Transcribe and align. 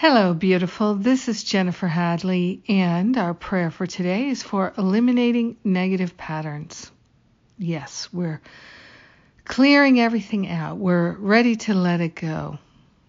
Hello, 0.00 0.32
beautiful. 0.32 0.94
This 0.94 1.26
is 1.26 1.42
Jennifer 1.42 1.88
Hadley, 1.88 2.62
and 2.68 3.16
our 3.16 3.34
prayer 3.34 3.68
for 3.68 3.84
today 3.84 4.28
is 4.28 4.44
for 4.44 4.72
eliminating 4.78 5.56
negative 5.64 6.16
patterns. 6.16 6.92
Yes, 7.58 8.08
we're 8.12 8.40
clearing 9.44 9.98
everything 9.98 10.48
out. 10.48 10.76
We're 10.76 11.16
ready 11.16 11.56
to 11.56 11.74
let 11.74 12.00
it 12.00 12.14
go. 12.14 12.58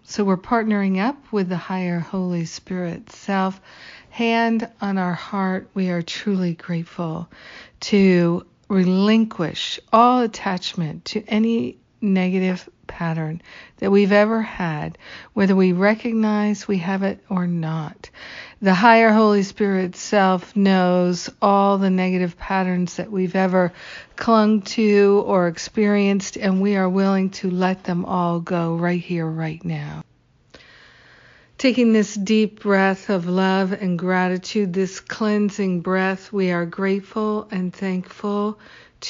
So 0.01 0.23
we're 0.23 0.37
partnering 0.37 0.97
up 0.97 1.31
with 1.31 1.47
the 1.47 1.57
higher 1.57 1.99
Holy 1.99 2.45
Spirit 2.45 3.11
self. 3.11 3.61
Hand 4.09 4.67
on 4.81 4.97
our 4.97 5.13
heart, 5.13 5.69
we 5.75 5.91
are 5.91 6.01
truly 6.01 6.55
grateful 6.55 7.29
to 7.81 8.47
relinquish 8.67 9.79
all 9.93 10.21
attachment 10.21 11.05
to 11.05 11.23
any 11.27 11.77
negative 12.01 12.67
pattern 12.99 13.41
that 13.77 13.91
we've 13.91 14.11
ever 14.11 14.41
had, 14.41 14.97
whether 15.31 15.55
we 15.55 15.71
recognize 15.71 16.67
we 16.67 16.79
have 16.79 17.01
it 17.01 17.17
or 17.29 17.47
not. 17.47 18.09
The 18.61 18.73
higher 18.73 19.13
Holy 19.13 19.43
Spirit 19.43 19.95
self 19.95 20.53
knows 20.53 21.29
all 21.41 21.77
the 21.77 21.89
negative 21.89 22.37
patterns 22.37 22.97
that 22.97 23.09
we've 23.09 23.37
ever 23.37 23.71
clung 24.17 24.63
to 24.63 25.23
or 25.25 25.47
experienced, 25.47 26.35
and 26.35 26.59
we 26.59 26.75
are 26.75 26.89
willing 26.89 27.29
to 27.39 27.49
let 27.49 27.85
them 27.85 28.03
all 28.03 28.41
go 28.41 28.75
right 28.75 28.99
here, 28.99 29.25
right 29.25 29.63
now. 29.63 30.03
Taking 31.57 31.93
this 31.93 32.13
deep 32.13 32.59
breath 32.59 33.09
of 33.09 33.29
love 33.29 33.71
and 33.71 33.97
gratitude, 33.97 34.73
this 34.73 34.99
cleansing 34.99 35.79
breath, 35.79 36.33
we 36.33 36.51
are 36.51 36.65
grateful 36.65 37.47
and 37.49 37.73
thankful 37.73 38.59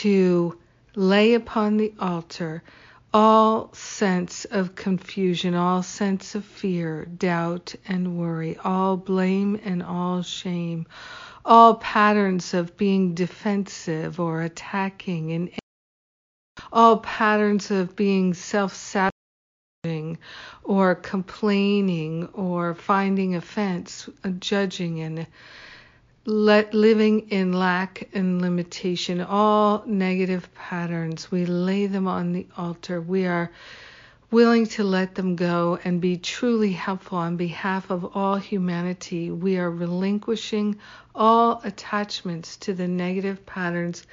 to 0.04 0.60
lay 0.96 1.34
upon 1.34 1.78
the 1.78 1.92
altar 2.00 2.62
all 3.14 3.74
sense 3.74 4.46
of 4.46 4.76
confusion, 4.76 5.56
all 5.56 5.82
sense 5.82 6.36
of 6.36 6.46
fear, 6.46 7.06
doubt, 7.06 7.74
and 7.88 8.18
worry, 8.18 8.58
all 8.58 8.98
blame 8.98 9.60
and 9.64 9.82
all 9.82 10.22
shame, 10.22 10.86
all 11.44 11.76
patterns 11.76 12.54
of 12.54 12.78
being 12.78 13.16
defensive 13.16 14.20
or 14.20 14.42
attacking, 14.42 15.32
and 15.32 15.50
all 16.72 16.98
patterns 16.98 17.72
of 17.72 17.96
being 17.96 18.34
self 18.34 18.76
sabotaging 18.76 20.18
or 20.64 20.94
complaining 20.96 22.28
or 22.34 22.76
finding 22.76 23.36
offense, 23.36 24.08
judging 24.40 25.00
and 25.00 25.26
let 26.30 26.76
living 26.76 27.30
in 27.30 27.54
lack 27.54 28.08
and 28.14 28.40
limitation, 28.40 29.20
all 29.20 29.84
negative 29.88 30.54
patterns, 30.54 31.32
we 31.32 31.46
lay 31.46 31.88
them 31.88 32.08
on 32.08 32.34
the 32.34 32.46
altar. 32.56 33.02
We 33.02 33.26
are 33.26 33.52
willing 34.30 34.68
to 34.68 34.84
let 34.84 35.16
them 35.16 35.36
go 35.36 35.80
and 35.84 36.00
be 36.00 36.18
truly 36.18 36.72
helpful 36.72 37.18
on 37.18 37.36
behalf 37.36 37.90
of 37.90 38.16
all 38.16 38.36
humanity. 38.36 39.32
We 39.32 39.58
are 39.58 39.72
relinquishing 39.72 40.78
all 41.16 41.62
attachments 41.64 42.58
to 42.58 42.76
the 42.76 42.88
negative 42.88 43.44
patterns 43.48 44.06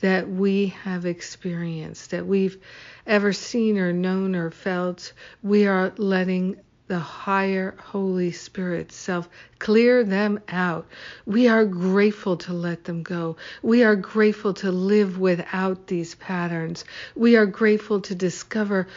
that 0.00 0.28
we 0.28 0.66
have 0.84 1.06
experienced, 1.06 2.10
that 2.10 2.26
we've 2.26 2.58
ever 3.06 3.32
seen 3.32 3.78
or 3.78 3.94
known 3.94 4.36
or 4.36 4.50
felt. 4.50 5.14
We 5.42 5.66
are 5.66 5.94
letting 5.96 6.56
the 6.88 6.98
higher 6.98 7.76
Holy 7.78 8.32
Spirit 8.32 8.92
self. 8.92 9.28
Clear 9.58 10.04
them 10.04 10.40
out. 10.48 10.86
We 11.26 11.48
are 11.48 11.64
grateful 11.64 12.36
to 12.38 12.52
let 12.52 12.84
them 12.84 13.02
go. 13.02 13.36
We 13.62 13.84
are 13.84 13.96
grateful 13.96 14.54
to 14.54 14.72
live 14.72 15.18
without 15.18 15.86
these 15.86 16.14
patterns. 16.16 16.84
We 17.14 17.36
are 17.36 17.46
grateful 17.46 18.00
to 18.02 18.14
discover 18.14 18.88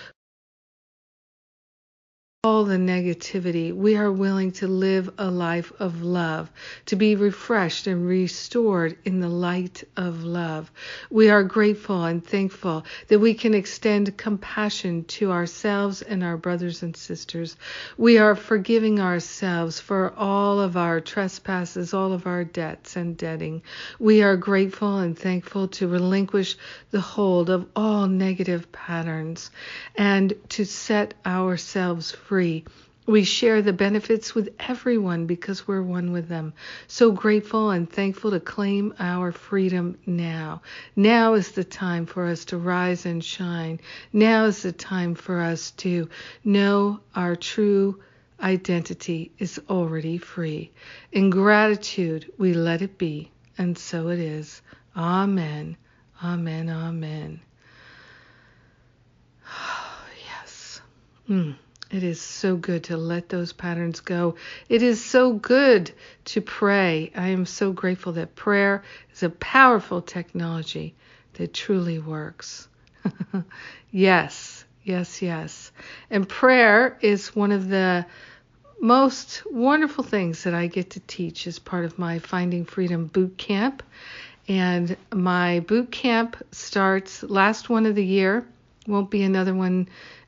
all 2.45 2.63
the 2.63 2.77
negativity. 2.77 3.73
We 3.73 3.97
are 3.97 4.11
willing 4.11 4.51
to 4.51 4.67
live 4.67 5.11
a 5.17 5.31
life 5.31 5.73
of 5.79 6.03
love, 6.03 6.51
to 6.85 6.95
be 6.95 7.15
refreshed 7.15 7.87
and 7.87 8.07
restored 8.07 8.95
in 9.03 9.19
the 9.19 9.29
light 9.29 9.83
of 9.97 10.23
love. 10.23 10.71
We 11.09 11.29
are 11.31 11.41
grateful 11.41 12.03
and 12.03 12.23
thankful 12.23 12.85
that 13.07 13.17
we 13.17 13.33
can 13.33 13.55
extend 13.55 14.15
compassion 14.15 15.05
to 15.05 15.31
ourselves 15.31 16.03
and 16.03 16.23
our 16.23 16.37
brothers 16.37 16.83
and 16.83 16.95
sisters. 16.95 17.57
We 17.97 18.19
are 18.19 18.35
forgiving 18.35 18.99
ourselves 18.99 19.79
for 19.79 20.13
all 20.15 20.59
of 20.59 20.77
our 20.77 21.01
trespasses, 21.01 21.95
all 21.95 22.13
of 22.13 22.27
our 22.27 22.43
debts 22.43 22.95
and 22.95 23.17
debting. 23.17 23.63
We 23.97 24.21
are 24.21 24.37
grateful 24.37 24.99
and 24.99 25.17
thankful 25.17 25.69
to 25.69 25.87
relinquish 25.87 26.57
the 26.91 27.01
hold 27.01 27.49
of 27.49 27.65
all 27.75 28.05
negative 28.05 28.71
patterns 28.71 29.49
and 29.95 30.31
to 30.49 30.63
set 30.63 31.15
ourselves 31.25 32.11
free 32.11 32.34
free. 32.35 32.65
We 33.07 33.23
share 33.23 33.61
the 33.61 33.71
benefits 33.71 34.35
with 34.35 34.49
everyone 34.59 35.25
because 35.25 35.65
we're 35.65 35.81
one 35.81 36.11
with 36.11 36.27
them. 36.27 36.51
So 36.87 37.13
grateful 37.13 37.69
and 37.69 37.89
thankful 37.89 38.31
to 38.31 38.41
claim 38.41 38.93
our 38.99 39.31
freedom 39.31 39.97
now. 40.05 40.61
Now 40.97 41.35
is 41.35 41.51
the 41.53 41.63
time 41.63 42.05
for 42.05 42.25
us 42.25 42.43
to 42.45 42.57
rise 42.57 43.05
and 43.05 43.23
shine. 43.23 43.79
Now 44.11 44.47
is 44.47 44.63
the 44.63 44.73
time 44.73 45.15
for 45.15 45.39
us 45.39 45.71
to 45.85 46.09
know 46.43 46.99
our 47.15 47.37
true 47.37 48.01
identity 48.41 49.31
is 49.39 49.61
already 49.69 50.17
free. 50.17 50.73
In 51.13 51.29
gratitude, 51.29 52.29
we 52.37 52.53
let 52.53 52.81
it 52.81 52.97
be, 52.97 53.31
and 53.57 53.77
so 53.77 54.09
it 54.09 54.19
is. 54.19 54.61
Amen. 54.93 55.77
Amen. 56.21 56.69
Amen. 56.69 57.39
yes. 60.27 60.81
Mm. 61.29 61.55
It 61.95 62.03
is 62.03 62.19
so 62.19 62.57
good 62.57 62.83
to 62.85 62.97
let 62.97 63.29
those 63.29 63.53
patterns 63.53 64.01
go. 64.01 64.35
It 64.67 64.83
is 64.83 65.01
so 65.01 65.31
good 65.31 65.93
to 66.25 66.41
pray. 66.41 67.09
I 67.15 67.29
am 67.29 67.45
so 67.45 67.71
grateful 67.71 68.11
that 68.13 68.35
prayer 68.35 68.83
is 69.13 69.23
a 69.23 69.29
powerful 69.29 70.01
technology 70.01 70.93
that 71.35 71.53
truly 71.53 71.99
works. 71.99 72.67
yes, 73.91 74.65
yes, 74.83 75.21
yes. 75.21 75.71
And 76.09 76.27
prayer 76.27 76.97
is 76.99 77.33
one 77.33 77.53
of 77.53 77.69
the 77.69 78.05
most 78.81 79.43
wonderful 79.49 80.03
things 80.03 80.43
that 80.43 80.53
I 80.53 80.67
get 80.67 80.89
to 80.89 80.99
teach 80.99 81.47
as 81.47 81.59
part 81.59 81.85
of 81.85 81.97
my 81.97 82.19
Finding 82.19 82.65
Freedom 82.65 83.05
boot 83.05 83.37
camp. 83.37 83.81
And 84.49 84.97
my 85.13 85.61
boot 85.61 85.93
camp 85.93 86.35
starts 86.51 87.23
last 87.23 87.69
one 87.69 87.85
of 87.85 87.95
the 87.95 88.05
year. 88.05 88.45
Won't 88.85 89.09
be 89.09 89.23
another 89.23 89.55
one 89.55 89.87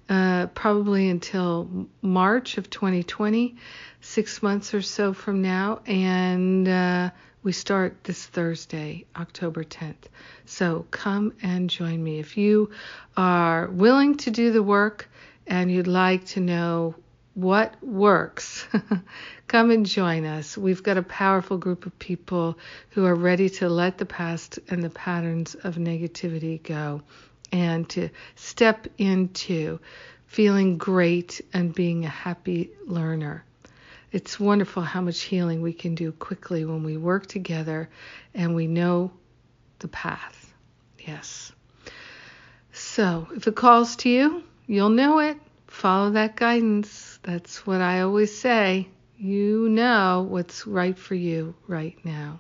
uh, 0.10 0.48
probably 0.48 1.10
until 1.10 1.88
March 2.02 2.58
of 2.58 2.70
2020, 2.70 3.56
six 4.02 4.42
months 4.42 4.74
or 4.74 4.82
so 4.82 5.14
from 5.14 5.42
now. 5.42 5.82
And 5.86 6.68
uh, 6.68 7.10
we 7.44 7.52
start 7.52 8.04
this 8.04 8.26
Thursday, 8.26 9.06
October 9.16 9.64
10th. 9.64 10.08
So 10.46 10.86
come 10.92 11.34
and 11.42 11.70
join 11.70 12.04
me. 12.04 12.20
If 12.20 12.38
you 12.38 12.72
are 13.16 13.68
willing 13.68 14.18
to 14.18 14.32
do 14.32 14.52
the 14.52 14.64
work 14.64 15.10
and 15.46 15.72
you'd 15.72 15.88
like 15.88 16.26
to 16.28 16.40
know 16.40 16.96
what 17.34 17.76
works, 17.84 18.66
come 19.48 19.72
and 19.72 19.86
join 19.86 20.26
us. 20.26 20.58
We've 20.58 20.82
got 20.82 20.98
a 20.98 21.04
powerful 21.04 21.58
group 21.58 21.86
of 21.86 21.98
people 22.00 22.58
who 22.90 23.06
are 23.06 23.14
ready 23.14 23.50
to 23.50 23.70
let 23.70 23.98
the 23.98 24.06
past 24.06 24.58
and 24.70 24.84
the 24.84 24.90
patterns 24.90 25.54
of 25.54 25.76
negativity 25.76 26.62
go 26.64 27.04
and 27.52 27.88
to 27.90 28.10
step 28.36 28.88
into 28.98 29.80
feeling 30.28 30.78
great 30.78 31.42
and 31.54 31.74
being 31.74 32.06
a 32.06 32.10
happy 32.10 32.70
learner. 32.86 33.44
It's 34.12 34.40
wonderful 34.40 34.84
how 34.84 35.02
much 35.02 35.22
healing 35.22 35.62
we 35.62 35.74
can 35.74 35.96
do 35.96 36.12
quickly 36.12 36.66
when 36.66 36.84
we 36.84 36.98
work 36.98 37.28
together 37.28 37.90
and 38.34 38.56
we 38.56 38.68
know 38.68 39.12
the 39.80 39.88
path. 39.88 40.54
Yes. 41.00 41.52
So, 42.72 43.28
if 43.36 43.48
it 43.48 43.56
calls 43.56 43.96
to 43.98 44.10
you, 44.10 44.44
you'll 44.66 44.90
know 44.90 45.20
it. 45.20 45.38
Follow 45.68 46.12
that 46.12 46.36
guidance. 46.36 47.20
That's 47.24 47.66
what 47.66 47.82
I 47.82 48.02
always 48.02 48.38
say. 48.38 48.88
You 49.18 49.68
know 49.70 50.26
what's 50.30 50.68
right 50.68 50.98
for 50.98 51.16
you 51.16 51.56
right 51.68 51.98
now. 52.06 52.40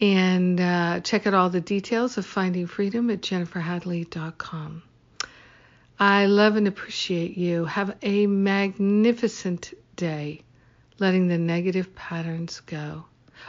And 0.00 0.60
uh, 0.60 1.00
check 1.00 1.26
out 1.26 1.34
all 1.34 1.48
the 1.48 1.60
details 1.60 2.18
of 2.18 2.26
Finding 2.26 2.66
Freedom 2.66 3.10
at 3.10 3.22
jenniferhadley.com. 3.22 4.82
I 5.98 6.26
love 6.26 6.56
and 6.56 6.68
appreciate 6.68 7.38
you. 7.38 7.64
Have 7.64 7.96
a 8.02 8.26
magnificent 8.26 9.72
day, 9.96 10.42
letting 10.98 11.28
the 11.28 11.38
negative 11.38 11.94
patterns 11.94 12.60
go. 12.60 13.04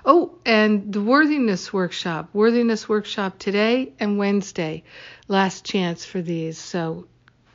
Oh, 0.06 0.38
and 0.46 0.94
the 0.94 1.02
worthiness 1.02 1.74
workshop, 1.74 2.30
worthiness 2.34 2.88
workshop 2.88 3.40
today 3.40 3.94
and 4.00 4.18
Wednesday. 4.18 4.84
Last 5.28 5.66
chance 5.66 6.06
for 6.06 6.22
these. 6.22 6.58
So 6.58 7.08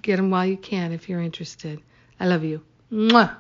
get 0.03 0.17
them 0.17 0.31
while 0.31 0.47
you 0.47 0.57
can 0.57 0.93
if 0.93 1.09
you're 1.09 1.21
interested. 1.21 1.81
I 2.21 2.27
love 2.27 2.45
you. 2.45 2.63
Mwah. 2.91 3.37